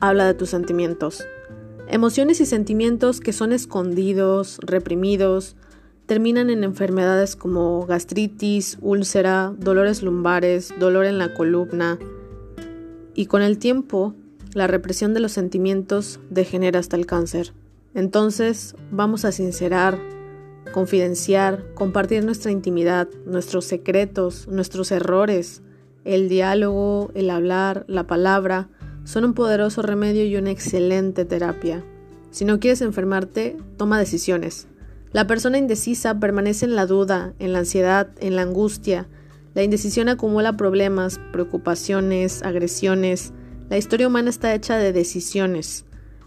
habla 0.00 0.26
de 0.26 0.34
tus 0.34 0.50
sentimientos. 0.50 1.26
Emociones 1.88 2.40
y 2.40 2.46
sentimientos 2.46 3.20
que 3.20 3.32
son 3.32 3.52
escondidos, 3.52 4.58
reprimidos, 4.62 5.56
terminan 6.06 6.50
en 6.50 6.64
enfermedades 6.64 7.36
como 7.36 7.86
gastritis, 7.86 8.78
úlcera, 8.80 9.52
dolores 9.58 10.02
lumbares, 10.02 10.72
dolor 10.78 11.04
en 11.04 11.18
la 11.18 11.34
columna. 11.34 11.98
Y 13.14 13.26
con 13.26 13.42
el 13.42 13.58
tiempo, 13.58 14.14
la 14.54 14.66
represión 14.66 15.14
de 15.14 15.20
los 15.20 15.32
sentimientos 15.32 16.20
degenera 16.30 16.80
hasta 16.80 16.96
el 16.96 17.06
cáncer. 17.06 17.52
Entonces, 17.94 18.74
vamos 18.90 19.24
a 19.24 19.32
sincerar, 19.32 19.98
confidenciar, 20.72 21.64
compartir 21.74 22.24
nuestra 22.24 22.50
intimidad, 22.50 23.08
nuestros 23.26 23.64
secretos, 23.64 24.48
nuestros 24.48 24.92
errores, 24.92 25.62
el 26.04 26.28
diálogo, 26.28 27.10
el 27.14 27.30
hablar, 27.30 27.84
la 27.88 28.06
palabra 28.06 28.68
son 29.10 29.24
un 29.24 29.34
poderoso 29.34 29.82
remedio 29.82 30.24
y 30.24 30.36
una 30.36 30.52
excelente 30.52 31.24
terapia. 31.24 31.82
Si 32.30 32.44
no 32.44 32.60
quieres 32.60 32.80
enfermarte, 32.80 33.56
toma 33.76 33.98
decisiones. 33.98 34.68
La 35.10 35.26
persona 35.26 35.58
indecisa 35.58 36.20
permanece 36.20 36.66
en 36.66 36.76
la 36.76 36.86
duda, 36.86 37.34
en 37.40 37.52
la 37.52 37.58
ansiedad, 37.58 38.10
en 38.20 38.36
la 38.36 38.42
angustia. 38.42 39.08
La 39.54 39.64
indecisión 39.64 40.08
acumula 40.08 40.56
problemas, 40.56 41.18
preocupaciones, 41.32 42.44
agresiones. 42.44 43.32
La 43.68 43.78
historia 43.78 44.06
humana 44.06 44.30
está 44.30 44.54
hecha 44.54 44.76
de 44.76 44.92
decisiones. 44.92 45.86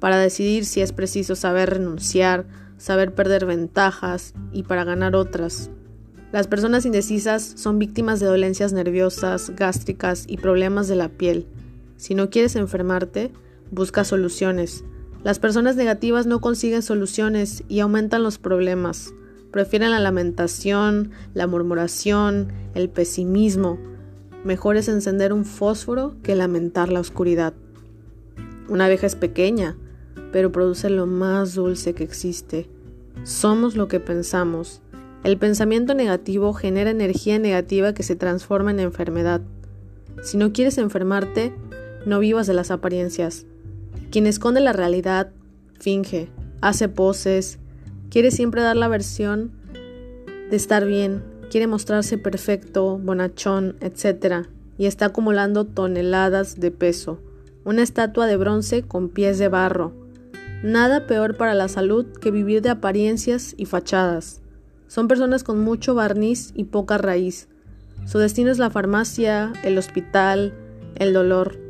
Para 0.00 0.18
decidir 0.18 0.64
si 0.64 0.80
es 0.80 0.92
preciso 0.92 1.36
saber 1.36 1.70
renunciar, 1.70 2.44
saber 2.76 3.14
perder 3.14 3.46
ventajas 3.46 4.34
y 4.52 4.64
para 4.64 4.82
ganar 4.82 5.14
otras. 5.14 5.70
Las 6.32 6.48
personas 6.48 6.84
indecisas 6.84 7.52
son 7.54 7.78
víctimas 7.78 8.18
de 8.18 8.26
dolencias 8.26 8.72
nerviosas, 8.72 9.52
gástricas 9.54 10.24
y 10.26 10.38
problemas 10.38 10.88
de 10.88 10.96
la 10.96 11.08
piel. 11.08 11.46
Si 11.96 12.14
no 12.14 12.30
quieres 12.30 12.56
enfermarte, 12.56 13.32
busca 13.70 14.04
soluciones. 14.04 14.84
Las 15.22 15.38
personas 15.38 15.76
negativas 15.76 16.26
no 16.26 16.40
consiguen 16.40 16.82
soluciones 16.82 17.64
y 17.68 17.80
aumentan 17.80 18.22
los 18.22 18.38
problemas. 18.38 19.14
Prefieren 19.50 19.90
la 19.90 20.00
lamentación, 20.00 21.12
la 21.32 21.46
murmuración, 21.46 22.52
el 22.74 22.90
pesimismo. 22.90 23.78
Mejor 24.44 24.76
es 24.76 24.88
encender 24.88 25.32
un 25.32 25.44
fósforo 25.44 26.16
que 26.22 26.34
lamentar 26.34 26.92
la 26.92 27.00
oscuridad. 27.00 27.54
Una 28.68 28.86
abeja 28.86 29.06
es 29.06 29.14
pequeña, 29.14 29.76
pero 30.32 30.52
produce 30.52 30.90
lo 30.90 31.06
más 31.06 31.54
dulce 31.54 31.94
que 31.94 32.04
existe. 32.04 32.68
Somos 33.22 33.76
lo 33.76 33.88
que 33.88 34.00
pensamos 34.00 34.82
el 35.24 35.38
pensamiento 35.38 35.94
negativo 35.94 36.52
genera 36.52 36.90
energía 36.90 37.38
negativa 37.38 37.94
que 37.94 38.02
se 38.02 38.14
transforma 38.14 38.72
en 38.72 38.80
enfermedad. 38.80 39.40
Si 40.22 40.36
no 40.36 40.52
quieres 40.52 40.76
enfermarte, 40.76 41.54
no 42.06 42.18
vivas 42.18 42.46
de 42.46 42.54
las 42.54 42.70
apariencias. 42.70 43.46
Quien 44.10 44.26
esconde 44.26 44.60
la 44.60 44.72
realidad, 44.72 45.30
finge, 45.78 46.28
hace 46.60 46.88
poses, 46.88 47.58
quiere 48.10 48.30
siempre 48.30 48.62
dar 48.62 48.76
la 48.76 48.88
versión 48.88 49.52
de 50.50 50.56
estar 50.56 50.84
bien, 50.86 51.22
quiere 51.50 51.66
mostrarse 51.66 52.18
perfecto, 52.18 52.98
bonachón, 52.98 53.76
etc. 53.80 54.46
Y 54.78 54.86
está 54.86 55.06
acumulando 55.06 55.64
toneladas 55.64 56.60
de 56.60 56.70
peso. 56.70 57.20
Una 57.64 57.82
estatua 57.82 58.26
de 58.26 58.36
bronce 58.36 58.82
con 58.82 59.08
pies 59.08 59.38
de 59.38 59.48
barro. 59.48 59.92
Nada 60.62 61.06
peor 61.06 61.36
para 61.36 61.54
la 61.54 61.68
salud 61.68 62.06
que 62.20 62.30
vivir 62.30 62.62
de 62.62 62.70
apariencias 62.70 63.54
y 63.56 63.66
fachadas. 63.66 64.40
Son 64.86 65.08
personas 65.08 65.44
con 65.44 65.60
mucho 65.60 65.94
barniz 65.94 66.52
y 66.54 66.64
poca 66.64 66.98
raíz. 66.98 67.48
Su 68.06 68.18
destino 68.18 68.50
es 68.50 68.58
la 68.58 68.70
farmacia, 68.70 69.52
el 69.62 69.78
hospital, 69.78 70.54
el 70.96 71.12
dolor. 71.12 71.63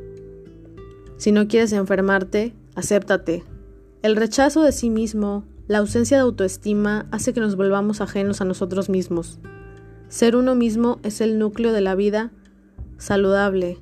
Si 1.17 1.33
no 1.33 1.49
quieres 1.49 1.73
enfermarte, 1.73 2.55
acéptate. 2.75 3.45
El 4.03 4.17
rechazo 4.17 4.63
de 4.63 4.73
sí 4.73 4.91
mismo, 4.91 5.45
la 5.69 5.79
ausencia 5.79 6.17
de 6.17 6.23
autoestima 6.23 7.07
hace 7.11 7.33
que 7.33 7.41
nos 7.41 7.57
volvamos 7.57 8.01
ajenos 8.01 8.41
a 8.41 8.45
nosotros 8.45 8.89
mismos. 8.89 9.39
Ser 10.09 10.37
uno 10.37 10.55
mismo 10.55 10.99
es 11.03 11.21
el 11.21 11.39
núcleo 11.39 11.73
de 11.73 11.81
la 11.81 11.95
vida 11.95 12.31
saludable. 12.99 13.79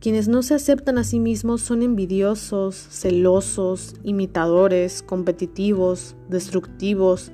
Quienes 0.00 0.28
no 0.28 0.42
se 0.42 0.54
aceptan 0.54 0.98
a 0.98 1.04
sí 1.04 1.20
mismos 1.20 1.62
son 1.62 1.82
envidiosos, 1.82 2.74
celosos, 2.74 3.94
imitadores, 4.02 5.02
competitivos, 5.02 6.16
destructivos, 6.28 7.32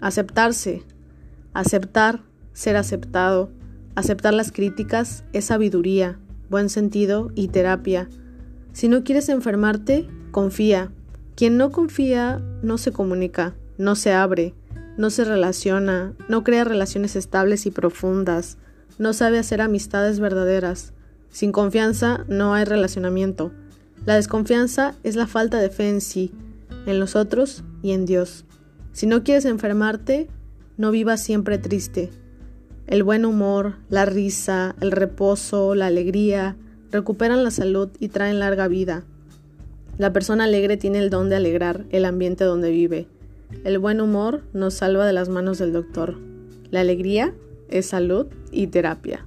Aceptarse, 0.00 0.84
aceptar, 1.54 2.22
ser 2.52 2.76
aceptado, 2.76 3.50
aceptar 3.96 4.32
las 4.32 4.52
críticas 4.52 5.24
es 5.32 5.46
sabiduría, 5.46 6.20
buen 6.48 6.68
sentido 6.68 7.32
y 7.34 7.48
terapia. 7.48 8.08
Si 8.78 8.86
no 8.86 9.02
quieres 9.02 9.28
enfermarte, 9.28 10.06
confía. 10.30 10.92
Quien 11.34 11.56
no 11.56 11.72
confía 11.72 12.40
no 12.62 12.78
se 12.78 12.92
comunica, 12.92 13.56
no 13.76 13.96
se 13.96 14.12
abre, 14.12 14.54
no 14.96 15.10
se 15.10 15.24
relaciona, 15.24 16.14
no 16.28 16.44
crea 16.44 16.62
relaciones 16.62 17.16
estables 17.16 17.66
y 17.66 17.72
profundas, 17.72 18.56
no 18.96 19.14
sabe 19.14 19.40
hacer 19.40 19.62
amistades 19.62 20.20
verdaderas. 20.20 20.92
Sin 21.28 21.50
confianza 21.50 22.24
no 22.28 22.54
hay 22.54 22.64
relacionamiento. 22.66 23.50
La 24.06 24.14
desconfianza 24.14 24.94
es 25.02 25.16
la 25.16 25.26
falta 25.26 25.58
de 25.58 25.70
fe 25.70 25.88
en 25.88 26.00
sí, 26.00 26.30
en 26.86 27.00
los 27.00 27.16
otros 27.16 27.64
y 27.82 27.90
en 27.90 28.06
Dios. 28.06 28.44
Si 28.92 29.08
no 29.08 29.24
quieres 29.24 29.44
enfermarte, 29.44 30.28
no 30.76 30.92
vivas 30.92 31.20
siempre 31.20 31.58
triste. 31.58 32.10
El 32.86 33.02
buen 33.02 33.24
humor, 33.24 33.74
la 33.88 34.04
risa, 34.04 34.76
el 34.80 34.92
reposo, 34.92 35.74
la 35.74 35.86
alegría 35.86 36.56
recuperan 36.90 37.44
la 37.44 37.50
salud 37.50 37.88
y 37.98 38.08
traen 38.08 38.38
larga 38.38 38.68
vida. 38.68 39.04
La 39.98 40.12
persona 40.12 40.44
alegre 40.44 40.76
tiene 40.76 40.98
el 40.98 41.10
don 41.10 41.28
de 41.28 41.36
alegrar 41.36 41.84
el 41.90 42.04
ambiente 42.04 42.44
donde 42.44 42.70
vive. 42.70 43.06
El 43.64 43.78
buen 43.78 44.00
humor 44.00 44.42
nos 44.52 44.74
salva 44.74 45.06
de 45.06 45.12
las 45.12 45.28
manos 45.28 45.58
del 45.58 45.72
doctor. 45.72 46.18
La 46.70 46.80
alegría 46.80 47.34
es 47.68 47.86
salud 47.86 48.26
y 48.52 48.68
terapia. 48.68 49.26